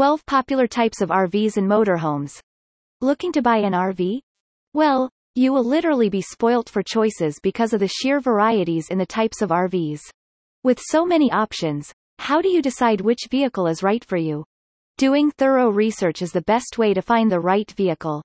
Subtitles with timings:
[0.00, 2.40] 12 popular types of RVs and motorhomes.
[3.02, 4.20] Looking to buy an RV?
[4.72, 9.04] Well, you will literally be spoilt for choices because of the sheer varieties in the
[9.04, 10.00] types of RVs.
[10.64, 14.42] With so many options, how do you decide which vehicle is right for you?
[14.96, 18.22] Doing thorough research is the best way to find the right vehicle.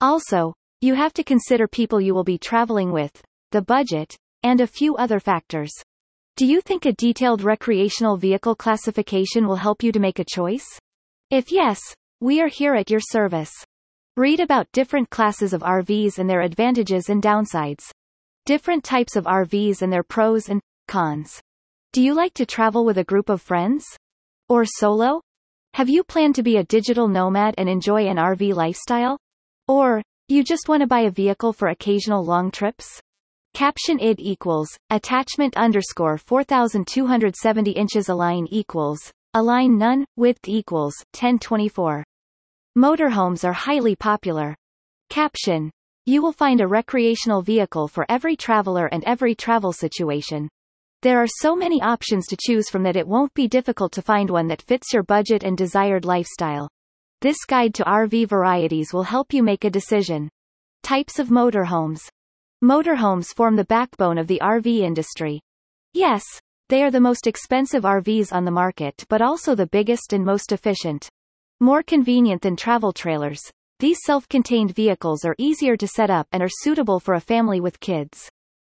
[0.00, 3.20] Also, you have to consider people you will be traveling with,
[3.50, 4.14] the budget,
[4.44, 5.72] and a few other factors.
[6.36, 10.78] Do you think a detailed recreational vehicle classification will help you to make a choice?
[11.30, 11.80] If yes,
[12.20, 13.50] we are here at your service.
[14.16, 17.90] Read about different classes of RVs and their advantages and downsides.
[18.44, 21.40] Different types of RVs and their pros and cons.
[21.92, 23.84] Do you like to travel with a group of friends?
[24.48, 25.20] Or solo?
[25.74, 29.18] Have you planned to be a digital nomad and enjoy an RV lifestyle?
[29.66, 33.00] Or, you just want to buy a vehicle for occasional long trips?
[33.52, 42.02] Caption id equals, attachment underscore 4270 inches align equals, align none, width equals, 1024.
[42.78, 44.56] Motorhomes are highly popular.
[45.10, 45.70] Caption.
[46.06, 50.48] You will find a recreational vehicle for every traveler and every travel situation.
[51.02, 54.30] There are so many options to choose from that it won't be difficult to find
[54.30, 56.70] one that fits your budget and desired lifestyle.
[57.20, 60.30] This guide to RV varieties will help you make a decision.
[60.82, 62.00] Types of motorhomes.
[62.64, 65.40] Motorhomes form the backbone of the RV industry.
[65.92, 66.24] Yes,
[66.68, 70.52] they are the most expensive RVs on the market but also the biggest and most
[70.52, 71.08] efficient.
[71.60, 73.40] More convenient than travel trailers,
[73.78, 77.80] these self-contained vehicles are easier to set up and are suitable for a family with
[77.80, 78.28] kids.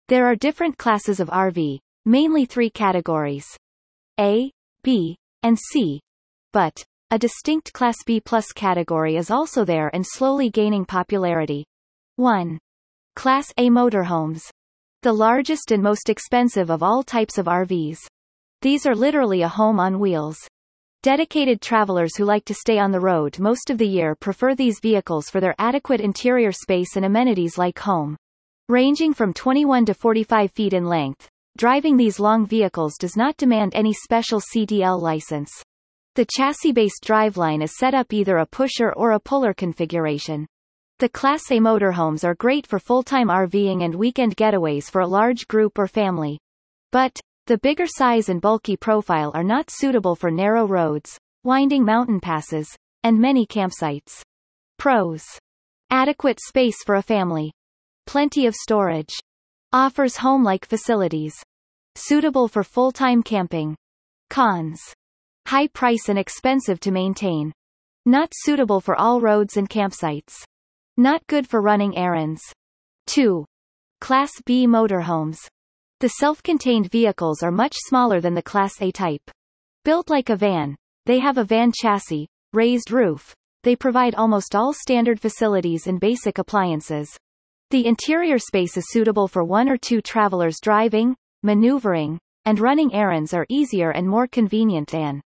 [0.08, 3.46] There are different classes of RV, mainly three categories.
[4.20, 4.52] A,
[4.84, 6.00] B, and C.
[6.54, 11.66] But, a distinct Class B plus category is also there and slowly gaining popularity.
[12.16, 12.60] 1.
[13.16, 14.42] Class A motorhomes.
[15.04, 17.98] The largest and most expensive of all types of RVs.
[18.62, 20.38] These are literally a home on wheels.
[21.02, 24.80] Dedicated travelers who like to stay on the road most of the year prefer these
[24.80, 28.16] vehicles for their adequate interior space and amenities like home.
[28.70, 31.28] Ranging from 21 to 45 feet in length,
[31.58, 35.50] driving these long vehicles does not demand any special CDL license.
[36.14, 40.46] The chassis-based driveline is set up either a pusher or a puller configuration.
[41.02, 45.48] The Class A motorhomes are great for full-time RVing and weekend getaways for a large
[45.48, 46.38] group or family.
[46.92, 52.20] But, the bigger size and bulky profile are not suitable for narrow roads, winding mountain
[52.20, 52.68] passes,
[53.02, 54.22] and many campsites.
[54.78, 55.24] Pros.
[55.90, 57.52] Adequate space for a family.
[58.06, 59.16] Plenty of storage.
[59.74, 61.34] Offers home-like facilities.
[61.96, 63.76] Suitable for full-time camping.
[64.30, 64.80] Cons.
[65.48, 67.52] High price and expensive to maintain.
[68.06, 70.44] Not suitable for all roads and campsites.
[70.98, 72.42] Not good for running errands.
[73.08, 73.46] 2.
[74.02, 75.38] Class B motorhomes.
[76.00, 79.22] The self-contained vehicles are much smaller than the Class A type.
[79.86, 80.76] Built like a van,
[81.06, 83.34] they have a van chassis, raised roof.
[83.64, 87.10] They provide almost all standard facilities and basic appliances.
[87.70, 93.34] The interior space is suitable for one or two travelers driving, maneuvering, and running errands
[93.34, 95.22] are easier and more convenient than